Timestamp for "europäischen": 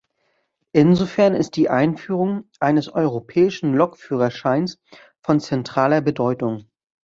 2.91-3.75